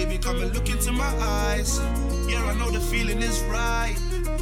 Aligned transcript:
Baby, 0.00 0.16
come 0.16 0.40
and 0.40 0.54
look 0.54 0.70
into 0.70 0.92
my 0.92 1.12
eyes. 1.20 1.78
Yeah, 2.26 2.42
I 2.42 2.54
know 2.54 2.70
the 2.70 2.80
feeling 2.80 3.20
is 3.20 3.42
right. 3.42 3.94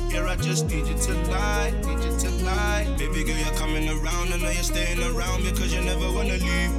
Yeah, 0.08 0.24
I 0.24 0.36
just 0.36 0.66
need 0.66 0.86
you 0.86 0.96
tonight, 0.96 1.72
need 1.84 1.98
you 1.98 2.16
tonight. 2.16 2.94
Baby 2.96 3.24
girl, 3.24 3.36
you're 3.36 3.58
coming 3.58 3.88
around. 3.88 4.32
I 4.32 4.36
know 4.36 4.50
you're 4.50 4.62
staying 4.62 5.02
around 5.02 5.42
me 5.42 5.50
cause 5.50 5.74
you 5.74 5.80
never 5.80 6.12
wanna 6.12 6.38
leave. 6.38 6.72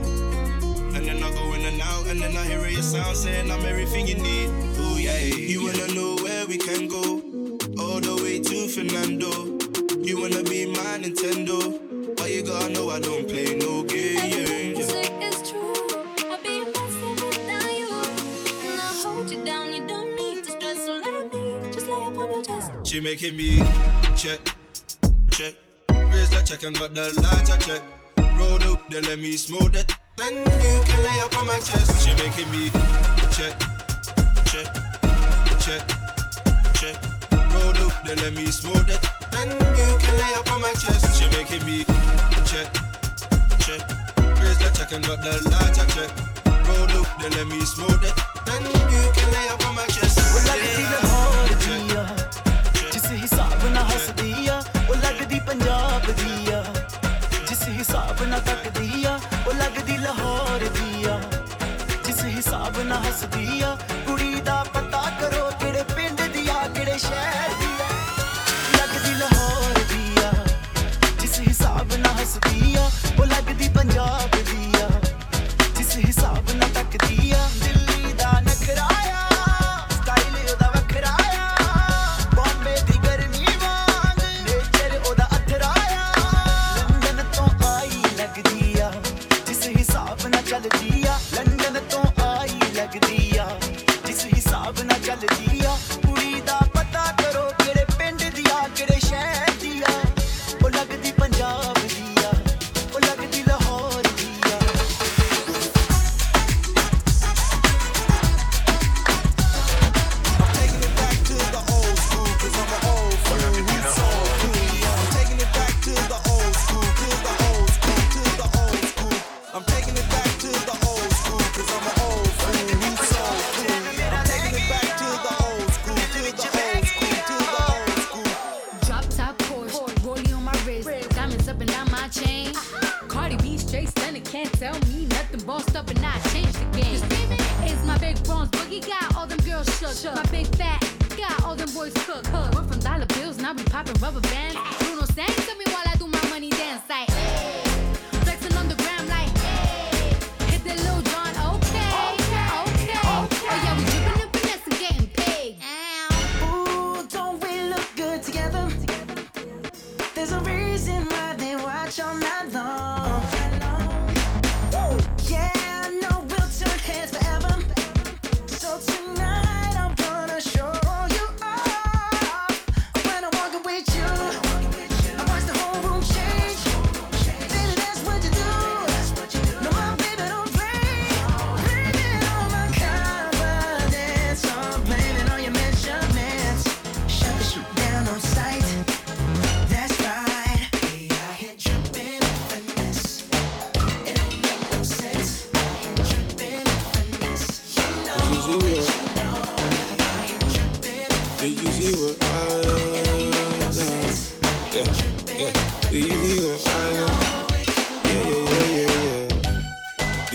And 0.95 1.05
then 1.05 1.21
I 1.21 1.29
go 1.33 1.53
in 1.55 1.65
and 1.65 1.81
out, 1.81 2.07
and 2.07 2.21
then 2.21 2.37
I 2.37 2.45
hear 2.45 2.65
your 2.69 2.81
sound 2.81 3.17
saying 3.17 3.51
I'm 3.51 3.65
everything 3.65 4.07
you 4.07 4.15
need. 4.15 4.49
Oh 4.79 4.97
yeah, 4.97 5.19
you 5.19 5.61
wanna 5.65 5.93
know 5.93 6.15
where 6.23 6.47
we 6.47 6.57
can 6.57 6.87
go? 6.87 7.21
All 7.83 7.99
the 7.99 8.15
way 8.23 8.39
to 8.39 8.69
Fernando. 8.69 9.59
You 10.07 10.21
wanna 10.21 10.43
be 10.43 10.67
my 10.67 11.03
Nintendo, 11.03 11.59
but 12.15 12.31
you 12.31 12.43
gotta 12.43 12.71
know 12.71 12.89
I 12.89 13.01
don't 13.01 13.27
play 13.27 13.55
no 13.55 13.83
Everything 13.91 14.68
She 22.89 22.99
making 22.99 23.37
me 23.37 23.57
check, 24.17 24.39
check. 25.29 25.53
Raise 26.09 26.31
the 26.31 26.41
check 26.43 26.63
and 26.63 26.75
got 26.75 26.95
the 26.95 27.13
lighter, 27.21 27.57
check. 27.61 27.83
Roll 28.35 28.73
up, 28.73 28.89
then 28.89 29.03
let 29.03 29.19
me 29.19 29.37
smoke 29.37 29.73
that. 29.73 29.93
Then 30.17 30.33
you 30.33 30.81
can 30.89 31.03
lay 31.03 31.19
up 31.21 31.37
on 31.37 31.45
my 31.45 31.59
chest. 31.59 32.01
She 32.01 32.15
making 32.17 32.49
me 32.49 32.71
check, 33.29 33.53
check, 34.49 34.73
check, 35.61 35.85
check. 36.73 36.97
Roll 37.53 37.77
up, 37.77 37.93
then 38.07 38.17
let 38.25 38.33
me 38.33 38.47
smoke 38.47 38.87
that. 38.87 39.05
Then 39.33 39.49
you 39.53 39.97
can 40.01 40.17
lay 40.17 40.33
up 40.33 40.51
on 40.51 40.59
my 40.59 40.73
chest. 40.73 41.13
She 41.13 41.29
making 41.29 41.63
me 41.69 41.85
check, 42.49 42.73
check. 43.61 43.85
Raise 44.41 44.57
the 44.57 44.73
check 44.73 44.91
and 44.93 45.05
got 45.05 45.21
the 45.21 45.37
lighter, 45.45 45.85
check. 45.93 46.09
Roll 46.65 47.05
up, 47.05 47.21
then 47.21 47.37
let 47.37 47.45
me 47.53 47.61
smoke 47.65 48.01
that. 48.01 48.17
Then 48.47 48.65
you 48.65 49.11
can 49.13 49.31
lay 49.31 49.47
up 49.49 49.63
on 49.67 49.75
my 49.75 49.85
chest. 49.85 50.17
Yeah. 50.47 51.08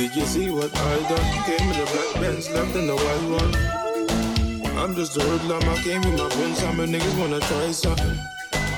Did 0.05 0.17
you 0.17 0.27
see 0.27 0.51
what 0.51 0.71
I 0.77 0.97
done? 1.09 1.45
Came 1.47 1.71
in 1.71 1.79
the 1.81 1.91
black 1.91 2.21
Benz, 2.21 2.51
left 2.51 2.77
in 2.77 2.87
the 2.87 2.95
white 2.95 3.27
one. 3.41 4.77
I'm 4.77 4.95
just 4.95 5.17
a 5.17 5.21
hoodlum, 5.21 5.63
I 5.63 5.77
came 5.77 6.03
with 6.03 6.19
my 6.21 6.29
friends, 6.29 6.59
some 6.59 6.77
niggas 6.77 7.19
wanna 7.19 7.41
try 7.41 7.73
something. 7.73 8.19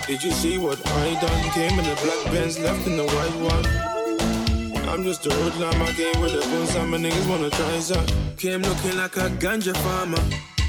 Did 0.07 0.23
you 0.23 0.31
see 0.31 0.57
what 0.57 0.79
I 0.87 1.15
done? 1.21 1.51
Came 1.51 1.81
in 1.81 1.85
the 1.85 1.99
black 2.01 2.33
Benz, 2.33 2.61
left 2.61 2.87
in 2.87 2.97
the 2.97 3.07
white 3.07 3.37
one. 3.43 4.89
I'm 4.89 5.03
just 5.03 5.27
a 5.27 5.35
hoodlum, 5.35 5.83
I 5.83 5.93
came 5.95 6.21
with 6.21 6.33
a 6.33 6.43
gun, 6.49 6.67
some 6.69 6.93
niggas 6.93 7.29
wanna 7.29 7.51
try 7.51 7.81
something. 7.81 8.37
Came 8.37 8.63
looking 8.63 8.97
like 8.97 9.17
a 9.17 9.29
ganja 9.43 9.77
farmer. 9.79 10.23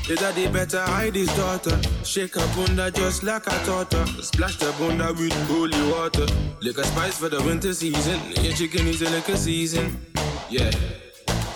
The 0.08 0.16
daddy 0.16 0.48
better 0.48 0.82
hide 0.82 1.14
his 1.14 1.30
daughter. 1.36 1.80
Shake 2.04 2.34
her 2.34 2.48
bunda 2.56 2.90
just 2.90 3.22
like 3.22 3.44
taught 3.44 3.94
her. 3.94 4.08
Splash 4.24 4.56
the 4.56 4.74
bunda 4.80 5.14
with 5.14 5.38
holy 5.48 5.92
water. 5.92 6.26
Liquor 6.62 6.84
spice 6.84 7.20
for 7.20 7.30
the 7.30 7.44
winter 7.44 7.76
season. 7.76 8.20
Your 8.42 8.54
chicken 8.54 8.88
is 8.88 9.04
a 9.04 9.10
liquor 9.12 9.38
season. 9.38 10.17
Yeah. 10.50 10.72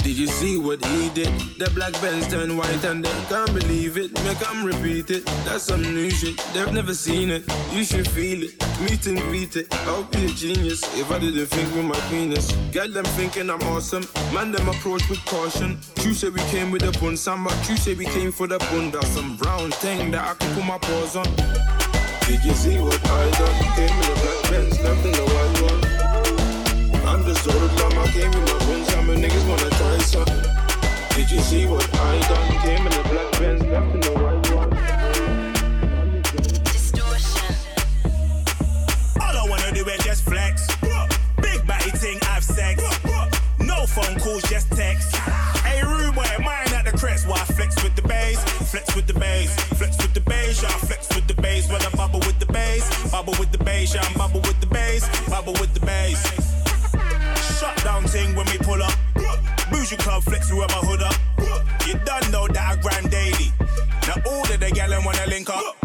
Did 0.03 0.17
you 0.17 0.27
see 0.27 0.57
what 0.57 0.83
he 0.83 1.09
did? 1.11 1.31
The 1.57 1.71
black 1.73 1.93
Benz 2.01 2.27
turned 2.27 2.57
white 2.57 2.83
and 2.83 3.05
they 3.05 3.25
can't 3.29 3.53
believe 3.53 3.97
it. 3.97 4.11
Make 4.25 4.39
them 4.39 4.65
repeat 4.65 5.09
it. 5.11 5.25
That's 5.45 5.63
some 5.63 5.81
new 5.81 6.09
shit. 6.09 6.37
They've 6.53 6.73
never 6.73 6.93
seen 6.93 7.29
it. 7.29 7.43
You 7.71 7.85
should 7.85 8.09
feel 8.09 8.43
it. 8.43 8.51
Meet 8.81 9.07
and 9.07 9.19
greet 9.21 9.55
it. 9.55 9.73
I'll 9.87 10.03
be 10.03 10.25
a 10.25 10.27
genius 10.29 10.81
if 10.97 11.09
I 11.09 11.19
didn't 11.19 11.45
think 11.45 11.73
with 11.73 11.85
my 11.85 11.99
penis. 12.09 12.51
Get 12.71 12.93
them 12.93 13.05
thinking 13.15 13.49
I'm 13.49 13.61
awesome. 13.63 14.03
Man, 14.33 14.51
them 14.51 14.67
approach 14.67 15.07
with 15.07 15.23
caution. 15.25 15.79
You 16.01 16.13
say 16.13 16.29
we 16.29 16.41
came 16.49 16.71
with 16.71 16.83
a 16.83 16.91
bun, 16.99 17.15
but 17.45 17.69
you 17.69 17.77
say 17.77 17.93
we 17.93 18.05
came 18.05 18.31
for 18.33 18.47
the 18.47 18.57
bun. 18.57 18.91
That's 18.91 19.07
some 19.09 19.37
brown 19.37 19.71
thing 19.71 20.11
that 20.11 20.27
I 20.27 20.33
can 20.33 20.53
put 20.55 20.65
my 20.65 20.79
paws 20.79 21.15
on. 21.15 21.25
Did 22.27 22.43
you 22.43 22.53
see 22.53 22.79
what 22.79 22.99
I 23.05 23.31
done? 23.31 23.75
Came 23.75 23.89
in 23.89 24.01
the 24.01 24.19
black 24.21 24.51
Benz, 24.51 24.81
left 24.81 25.05
in 25.05 25.11
the 25.13 25.23
white 25.23 25.60
one. 27.47 27.55
I'm 27.55 27.69
just 27.69 27.77
so 27.77 27.87
I 27.87 28.07
came 28.07 28.31
with 28.31 28.45
my 28.51 28.59
friends, 28.65 28.87
some 28.93 29.07
niggas 29.07 29.45
wanna 29.49 29.69
try 29.71 29.97
some. 29.99 30.25
Did 31.15 31.31
you 31.31 31.39
see 31.39 31.65
what 31.65 31.87
I 31.95 32.19
done? 32.27 32.51
Came 32.61 32.85
in 32.85 32.91
the 32.91 33.03
black 33.09 33.31
Benz, 33.39 33.63
left 33.63 33.93
in 33.95 33.99
the 34.01 34.11
white 34.21 34.49
one. 34.55 34.69
Distortion. 36.63 37.55
All 39.21 39.37
I 39.37 39.45
wanna 39.49 39.71
do 39.73 39.85
is 39.87 40.03
just 40.03 40.23
flex. 40.23 40.67
Big 41.41 41.65
batty 41.67 41.91
thing, 41.91 42.19
have 42.23 42.43
sex. 42.43 42.83
No 43.59 43.85
phone 43.85 44.19
calls, 44.19 44.43
just 44.43 44.71
text. 44.71 45.15
Hey, 45.65 45.81
rude 45.83 46.15
boy, 46.15 46.25
mine 46.39 46.73
at 46.73 46.85
the 46.85 46.97
crest. 46.97 47.27
Why 47.27 47.37
flex 47.55 47.81
with 47.83 47.95
the 47.95 48.03
bass? 48.03 48.43
Flex 48.71 48.95
with 48.95 49.07
the 49.07 49.13
bass. 49.13 49.55
Flex 49.77 49.97
with 49.97 50.13
the 50.13 50.21
bass. 50.21 50.61
Yeah, 50.61 50.69
flex 50.69 51.07
with 51.15 51.27
the 51.27 51.35
bass. 51.41 51.69
When 51.69 51.81
I 51.81 51.89
bubble 51.91 52.19
with 52.19 52.39
the 52.39 52.45
bass. 52.47 53.11
Bubble 53.11 53.35
with 53.39 53.51
the 53.51 53.57
bass. 53.63 53.93
Yeah, 53.95 54.03
I'm 54.05 54.13
bubble 54.13 54.41
with 54.41 54.59
the 54.59 54.67
bass. 54.67 55.07
Bubble 55.29 55.53
with 55.53 55.73
the 55.73 55.79
bass. 55.85 56.19
Shut 57.59 57.77
down 57.83 58.03
thing 58.05 58.35
when 58.35 58.45
we 58.47 58.57
pull 58.59 58.81
up. 58.81 58.93
Bougie 59.69 59.97
club 59.97 60.23
flex 60.23 60.51
with 60.51 60.67
my 60.69 60.81
hood 60.87 61.01
up. 61.03 61.15
You 61.87 61.93
done 62.05 62.31
know 62.31 62.47
that 62.47 62.77
I 62.77 62.81
grind 62.81 63.09
daily. 63.11 63.51
Now 64.07 64.21
all 64.25 64.43
of 64.43 64.59
the 64.59 64.71
gal 64.71 64.91
wanna 65.05 65.25
link 65.27 65.49
up. 65.49 65.77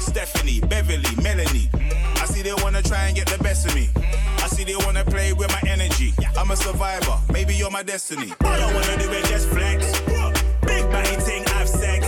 Stephanie, 0.00 0.60
Beverly, 0.60 1.14
Melanie. 1.22 1.70
I 2.16 2.24
see 2.26 2.42
they 2.42 2.54
wanna 2.62 2.82
try 2.82 3.06
and 3.06 3.16
get 3.16 3.28
the 3.28 3.42
best 3.42 3.66
of 3.66 3.74
me. 3.74 3.88
I 4.38 4.46
see 4.48 4.64
they 4.64 4.76
wanna 4.76 5.04
play 5.04 5.32
with 5.32 5.48
my 5.48 5.70
energy. 5.70 6.12
I'm 6.36 6.50
a 6.50 6.56
survivor, 6.56 7.18
maybe 7.32 7.54
you're 7.54 7.70
my 7.70 7.82
destiny. 7.82 8.32
All 8.44 8.52
I 8.52 8.72
wanna 8.74 8.96
do 8.98 9.10
is 9.10 9.28
just 9.28 9.48
flex. 9.48 10.00
Big 10.66 10.90
batty 10.90 11.16
thing, 11.22 11.44
have 11.54 11.68
sex. 11.68 12.06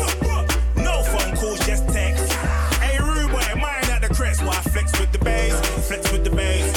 No 0.76 1.02
phone 1.04 1.36
calls, 1.36 1.60
just 1.66 1.88
text. 1.88 2.32
Hey, 2.80 2.98
rude 2.98 3.30
boy, 3.30 3.44
mine 3.56 3.90
at 3.90 4.02
the 4.02 4.12
crest. 4.14 4.42
Why 4.42 4.56
I 4.56 4.62
flex 4.74 4.98
with 4.98 5.12
the 5.12 5.18
bass? 5.18 5.54
Flex 5.86 6.10
with 6.10 6.24
the 6.24 6.30
bass. 6.30 6.71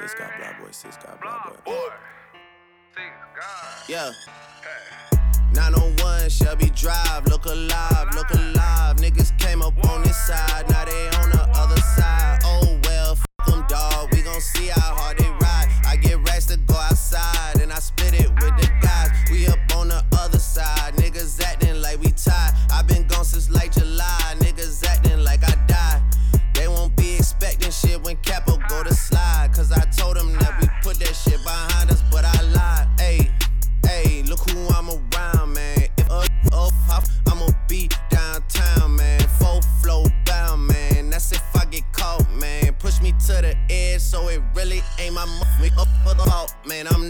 Sis 0.00 0.14
got 0.14 0.30
blah 0.38 0.52
boy, 0.58 0.70
sis 0.70 0.96
got 0.96 1.20
blah 1.20 1.52
boy. 1.62 1.72
Yeah. 3.86 4.12
901 5.52 6.30
Shelby 6.30 6.70
Drive, 6.70 7.26
look 7.26 7.44
alive, 7.44 8.08
look 8.14 8.30
alive. 8.30 8.96
Niggas 8.96 9.38
came 9.38 9.60
up 9.60 9.74
on 9.90 10.02
this 10.02 10.16
side, 10.16 10.70
now 10.70 10.86
they 10.86 11.08
on 11.18 11.30
the 11.30 11.46
other 11.54 11.76
side. 11.76 12.38
Oh 12.44 12.78
well, 12.84 13.12
f 13.12 13.46
them 13.46 13.66
dog, 13.68 14.08
we 14.12 14.22
gon' 14.22 14.40
see 14.40 14.68
how 14.68 14.94
hard 14.94 15.18
they 15.18 15.28
ride. 15.28 15.68
I 15.84 15.96
get 15.96 16.16
racks 16.26 16.46
to 16.46 16.56
go 16.56 16.76
outside, 16.76 17.60
and 17.60 17.70
I 17.70 17.78
split 17.78 18.14
it 18.14 18.30
with 18.30 18.56
the 18.56 18.70
guys. 18.80 19.10
We 19.30 19.48
up 19.48 19.58
on 19.76 19.88
the 19.88 20.02
other 20.18 20.38
side, 20.38 20.94
niggas 20.94 21.42
acting 21.42 21.82
like 21.82 22.00
we 22.00 22.12
tied. 22.12 22.54
i 22.72 22.80
been 22.82 23.06
gone 23.06 23.26
since 23.26 23.50
like 23.50 23.72
July, 23.72 24.19
my 45.20 45.26
mo- 45.26 45.62
me 45.62 45.70
up 45.76 45.88
for 46.02 46.14
the 46.14 46.24
fault, 46.30 46.54
man. 46.66 46.86
I'm 46.88 47.09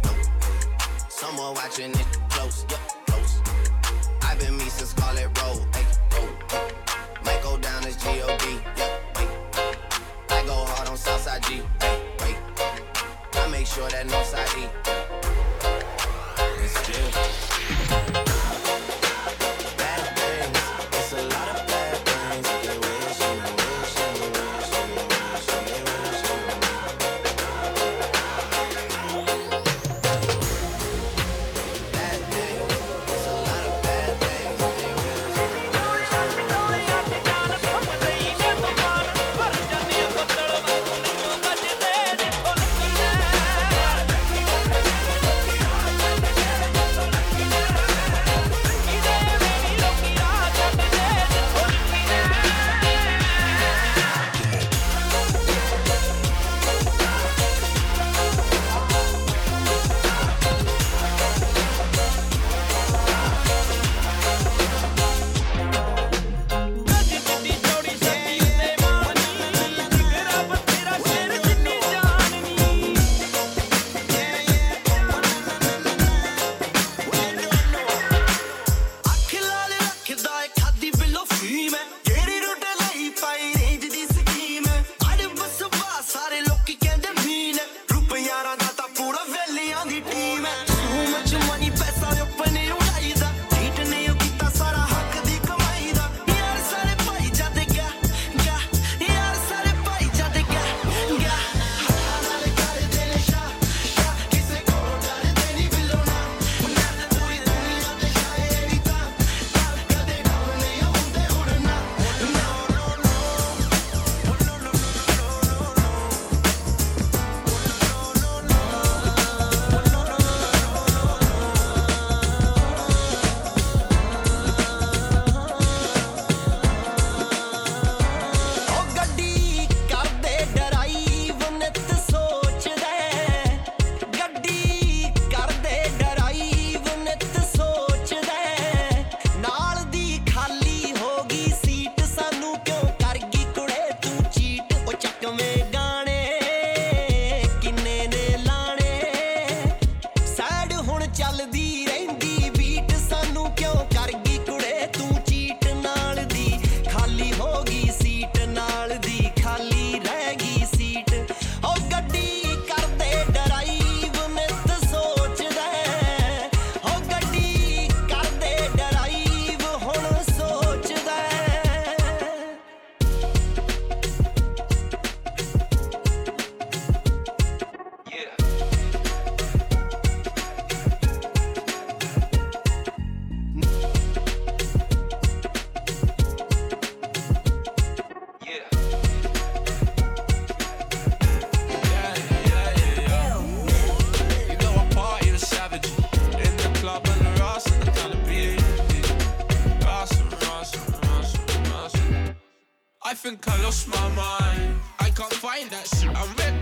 Someone 1.21 1.53
watching 1.53 1.91
it 1.91 2.07
close, 2.29 2.65
yeah, 2.67 2.77
close. 3.05 3.41
I've 4.23 4.39
been 4.39 4.57
me 4.57 4.63
since 4.63 4.89
Scarlet 4.89 5.27
Road. 5.39 5.67
Hey, 5.75 5.85
road. 6.17 6.35
Oh, 6.49 6.67
oh. 6.89 7.23
Might 7.23 7.43
go 7.43 7.59
down 7.59 7.85
as 7.85 7.95
G-O-D, 7.97 8.59
yeah, 8.75 8.97
wait. 9.15 9.29
I 10.31 10.43
go 10.47 10.65
hard 10.65 10.89
on 10.89 10.97
Southside 10.97 11.43
G, 11.43 11.61
hey, 11.79 12.01
wait. 12.21 12.37
I 13.35 13.47
make 13.51 13.67
sure 13.67 13.87
that 13.89 14.07
Northside 14.07 14.57
E. 14.57 14.67
It's 16.63 16.75
still. 16.79 18.40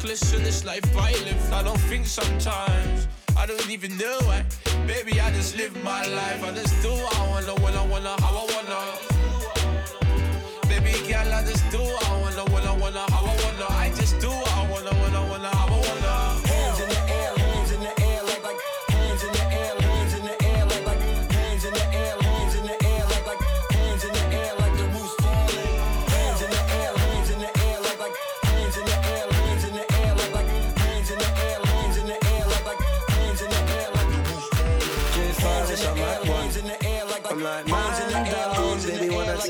Reckless 0.10 0.34
in 0.34 0.44
this 0.44 0.66
life 0.66 0.84
I 0.98 1.12
live. 1.12 1.54
I 1.54 1.62
don't 1.62 1.80
think 1.82 2.06
sometimes. 2.08 3.08
I 3.38 3.46
don't 3.46 3.70
even 3.70 3.96
know 3.98 4.18
why. 4.24 4.44
Baby, 4.88 5.22
I 5.22 5.32
just 5.32 5.56
live 5.56 5.72
my 5.84 6.04
life. 6.08 6.44
I 6.44 6.52
just 6.52 6.82
do 6.82 6.90
what 6.90 7.16
I 7.16 7.28
wanna, 7.30 7.54
when 7.62 7.76
I 7.76 7.86
wanna, 7.86 8.16
how 8.22 8.36
I 8.38 8.46
wanna. 8.54 8.80
Baby 10.68 10.94
girl, 11.08 11.34
I 11.34 11.44
just 11.44 11.64
do 11.70 11.78
what 11.78 12.10
I 12.10 12.22
wanna, 12.22 12.44
when 12.52 12.64
I 12.64 12.76
wanna, 12.76 13.12
how 13.12 13.19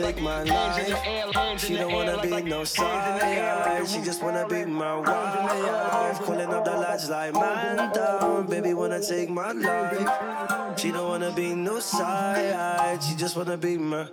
take 0.01 0.21
my 0.21 0.43
life. 0.43 1.59
She 1.59 1.75
don't 1.75 1.91
wanna 1.91 2.21
be 2.21 2.41
no 2.41 2.63
side. 2.63 3.87
She 3.87 4.01
just 4.01 4.21
wanna 4.23 4.47
be 4.47 4.65
my 4.65 4.95
wife. 4.95 6.19
Calling 6.21 6.53
up 6.53 6.65
the 6.65 6.71
lads 6.71 7.09
like 7.09 7.33
man 7.33 7.91
down. 7.93 8.47
Baby 8.47 8.73
wanna 8.73 9.01
take 9.01 9.29
my 9.29 9.51
life. 9.51 10.79
She 10.79 10.91
don't 10.91 11.07
wanna 11.07 11.31
be 11.31 11.53
no 11.53 11.79
side. 11.79 13.03
She 13.03 13.15
just 13.15 13.35
wanna 13.35 13.57
be 13.57 13.77
my. 13.77 14.07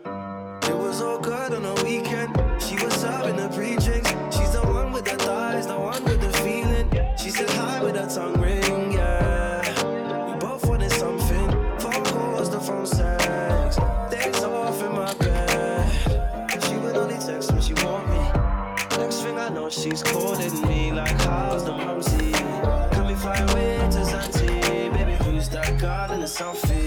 It 0.62 0.77
was 0.77 1.01
all 1.01 1.18
good 1.18 1.53
on 1.55 1.62
the 1.62 1.75
weekend. 1.85 2.35
She 2.61 2.75
was 2.83 2.94
serving 2.94 3.37
the 3.37 3.49
pre-drinks. 3.49 4.25
She's 19.96 20.02
calling 20.12 20.61
me 20.68 20.92
like, 20.92 21.18
how's 21.22 21.64
the 21.64 21.72
mumsy? 21.72 22.32
Can 22.92 23.06
we 23.06 23.14
fly 23.14 23.38
away 23.38 23.78
to 23.78 24.00
Zante? 24.04 24.92
Baby, 24.92 25.12
who's 25.24 25.48
that 25.48 25.80
girl 25.80 26.12
in 26.12 26.20
the 26.20 26.26
selfie? 26.26 26.86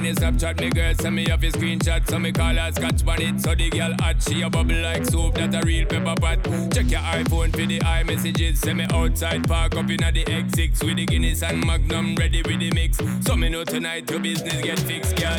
When 0.00 0.08
you 0.08 0.14
Snapchat 0.14 0.58
me 0.60 0.70
girl, 0.70 0.94
send 0.94 1.14
me 1.14 1.30
off 1.30 1.42
your 1.42 1.52
screenshot, 1.52 2.08
so 2.08 2.18
me 2.18 2.32
call 2.32 2.54
her 2.54 2.72
scotch 2.72 3.04
bonnet. 3.04 3.38
So 3.38 3.54
the 3.54 3.68
girl 3.68 3.92
hot, 4.00 4.22
she 4.22 4.40
a 4.40 4.48
bubble 4.48 4.76
like 4.76 5.04
soup, 5.04 5.34
that 5.34 5.54
a 5.54 5.60
real 5.66 5.84
pepper 5.84 6.14
pot. 6.18 6.42
Check 6.72 6.90
your 6.90 7.00
iPhone 7.00 7.52
for 7.52 7.66
the 7.66 7.78
iMessages, 7.80 8.56
send 8.56 8.78
me 8.78 8.86
outside, 8.92 9.46
park 9.46 9.76
up 9.76 9.90
inna 9.90 10.10
the 10.10 10.24
X6 10.24 10.84
with 10.84 10.96
the 10.96 11.04
Guinness 11.04 11.42
and 11.42 11.66
Magnum 11.66 12.14
ready 12.14 12.40
with 12.40 12.60
the 12.60 12.70
mix. 12.72 12.98
So 13.26 13.36
me 13.36 13.50
know 13.50 13.64
tonight 13.64 14.10
your 14.10 14.20
business 14.20 14.62
get 14.62 14.78
fixed, 14.80 15.16
girl. 15.16 15.36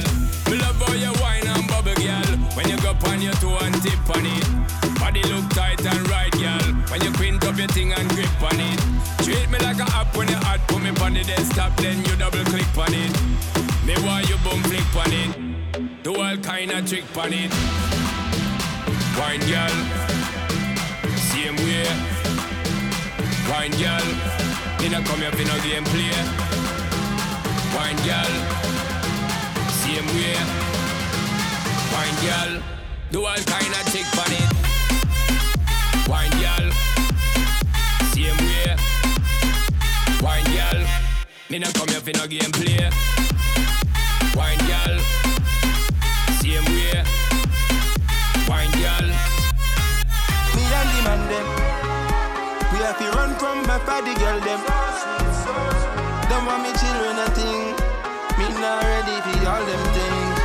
Me 0.51 0.59
love 0.59 0.75
how 0.75 0.93
you 0.93 1.11
wine 1.21 1.47
and 1.47 1.67
bubble, 1.67 1.95
girl. 1.95 2.37
When 2.53 2.69
you 2.69 2.77
go 2.81 2.93
on 3.09 3.21
your 3.21 3.33
toe 3.41 3.57
and 3.65 3.73
tip 3.81 4.09
on 4.13 4.25
it, 4.25 4.99
body 4.99 5.23
look 5.23 5.49
tight 5.51 5.83
and 5.83 6.09
right, 6.09 6.31
girl. 6.33 6.73
When 6.91 7.01
you 7.01 7.11
quint 7.13 7.43
up 7.45 7.57
your 7.57 7.67
thing 7.69 7.93
and 7.93 8.07
grip 8.09 8.29
on 8.43 8.59
it, 8.59 8.79
treat 9.25 9.49
me 9.49 9.57
like 9.57 9.79
a 9.79 9.89
app 9.97 10.15
when 10.15 10.27
you 10.27 10.35
hot, 10.35 10.61
put 10.67 10.83
me 10.83 10.89
on 11.01 11.13
the 11.15 11.23
desktop, 11.23 11.75
then 11.77 11.97
you 12.05 12.15
double 12.17 12.45
click 12.45 12.77
on 12.77 12.93
it. 12.93 13.50
Me 13.91 13.97
want 14.07 14.29
you 14.29 14.37
boom 14.37 14.63
flick 14.63 14.95
on 14.95 15.11
it. 15.11 16.03
Do 16.03 16.15
all 16.15 16.37
kind 16.37 16.71
of 16.71 16.87
trick 16.87 17.03
on 17.17 17.33
it. 17.33 17.51
Wine 19.19 19.43
girl, 19.51 19.75
same 21.27 21.57
way. 21.57 21.83
Wine 23.51 23.75
girl, 23.75 24.07
me 24.79 24.87
not 24.87 25.03
come 25.03 25.19
here 25.19 25.31
for 25.31 25.43
no 25.43 25.59
game 25.59 25.83
play. 25.91 26.15
Wine 27.75 27.99
girl, 28.07 28.33
same 29.83 30.07
way. 30.15 30.39
Wine 31.91 32.17
girl, 32.23 32.63
do 33.11 33.25
all 33.25 33.43
kind 33.43 33.73
of 33.75 33.83
trick 33.91 34.07
on 34.23 34.31
it. 34.39 34.49
Wine 36.07 36.35
girl, 36.39 36.71
same 38.13 38.39
way. 38.47 38.71
Wine 40.21 40.47
girl, 40.55 40.79
me 41.49 41.59
not 41.59 41.73
come 41.73 41.89
here 41.89 41.99
for 41.99 42.13
no 42.17 42.25
game 42.25 42.51
play. 42.53 42.89
Girl, 44.67 44.97
same 46.39 46.65
way. 46.73 47.03
Girl, 48.47 49.07
the 50.91 50.99
man. 51.05 51.21
We 52.71 52.77
have 52.79 52.97
to 52.99 53.07
run 53.17 53.31
from 53.35 53.63
by 53.65 54.01
the 54.01 54.13
girl 54.19 54.39
them. 54.39 54.61
Want 56.47 56.63
me 56.63 56.69
a 56.69 57.27
thing. 57.35 57.75
Me 58.37 58.45
not 58.59 58.83
ready 58.83 59.17
for 59.21 59.37
all 59.49 59.63
them 59.65 59.83
things. 59.95 60.39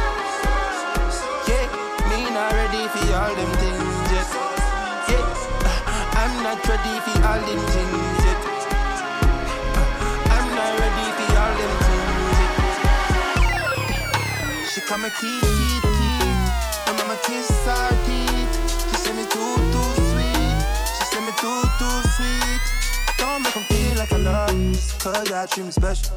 Yeah, 1.48 1.66
me 2.10 2.18
not 2.34 2.52
ready 2.52 2.82
for 2.92 3.06
all 3.16 3.34
them 3.34 3.52
things. 3.62 4.10
Yeah, 4.12 5.24
I'm 6.20 6.34
not 6.42 6.58
ready 6.68 6.94
for 7.00 7.16
all 7.26 7.40
them 7.40 7.62
things 7.72 8.15
come 14.86 15.04
and 15.04 15.12
keep, 15.14 15.40
keep, 15.42 15.82
keep. 15.82 16.22
And 16.86 17.00
I'ma 17.00 17.16
kiss 17.24 17.50
her 17.66 17.88
teeth. 18.06 18.52
She 18.90 18.96
say 19.02 19.12
me 19.18 19.24
too, 19.24 19.54
too 19.74 19.90
sweet. 20.10 20.58
She 20.96 21.04
say 21.10 21.20
me 21.26 21.32
too, 21.42 21.62
too 21.78 21.98
sweet. 22.14 22.60
Don't 23.18 23.42
make 23.42 23.56
'em 23.56 23.64
feel 23.64 23.98
like 23.98 24.12
I 24.12 24.18
love 24.18 24.72
just 24.72 25.00
cause 25.02 25.32
I 25.32 25.46
treat 25.46 25.66
me 25.66 25.72
special. 25.72 26.14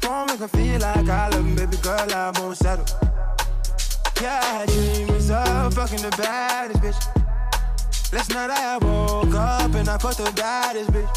Don't 0.00 0.26
make 0.28 0.40
'em 0.40 0.48
feel 0.48 0.80
like 0.80 1.08
I 1.08 1.28
love 1.30 1.46
'em, 1.46 1.54
baby 1.56 1.78
girl, 1.78 2.12
I 2.12 2.30
won't 2.38 2.58
settle. 2.58 2.84
Yeah, 4.20 4.60
I 4.60 4.66
dream 4.66 5.06
myself 5.08 5.74
fucking 5.74 6.02
the 6.02 6.12
baddest 6.16 6.80
bitch. 6.82 7.00
Last 8.12 8.30
night 8.34 8.50
I 8.50 8.78
woke 8.78 9.34
up 9.34 9.74
and 9.74 9.88
I 9.88 9.96
fucked 9.98 10.18
the 10.18 10.30
baddest 10.32 10.90
bitch. 10.92 11.16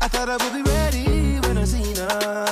I 0.00 0.08
thought 0.08 0.28
I 0.28 0.36
would 0.42 0.52
be 0.52 0.62
ready 0.62 1.40
when 1.46 1.58
I 1.58 1.64
seen 1.64 1.96
her, 1.96 2.45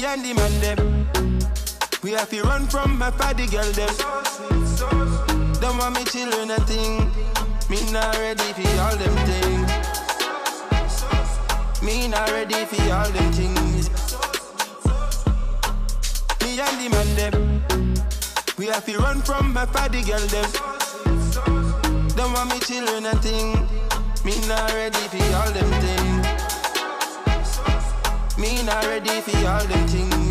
me 0.00 0.06
and 0.06 0.24
the 0.24 0.32
man 0.34 0.60
them. 0.60 0.78
We 2.02 2.12
have 2.12 2.30
to 2.30 2.42
run 2.42 2.66
from 2.68 2.96
my 2.96 3.10
fatty 3.10 3.46
girl 3.46 3.70
them. 3.72 3.94
Don't 5.60 5.76
want 5.76 5.94
me 5.96 6.04
children 6.04 6.50
a 6.50 6.60
thing. 6.64 7.10
Me 7.68 7.92
not 7.92 8.16
ready 8.16 8.52
for 8.54 8.80
all 8.80 8.96
them 8.96 9.14
things. 9.28 9.70
Me 11.82 12.08
not 12.08 12.30
ready 12.30 12.64
for 12.64 12.82
all 12.94 13.10
them 13.10 13.32
things. 13.32 13.90
Me 16.42 16.60
and 16.60 16.76
the 16.80 16.88
man 16.88 17.08
them. 17.16 17.34
We 18.56 18.66
have 18.66 18.86
to 18.86 18.96
run 18.98 19.20
from 19.20 19.52
my 19.52 19.66
fatty 19.66 20.02
girl 20.02 20.26
them. 20.28 20.50
Don't 22.16 22.32
want 22.32 22.50
me 22.50 22.60
children 22.60 23.04
a 23.04 23.14
thing. 23.16 23.52
Me 24.24 24.34
not 24.48 24.72
ready 24.72 25.04
for 25.12 25.36
all 25.36 25.50
them 25.52 25.70
things. 25.82 26.19
Me 28.40 28.62
not 28.62 28.82
ready 28.86 29.20
for 29.20 29.36
all 29.48 29.62
them 29.66 29.86
things. 29.88 30.29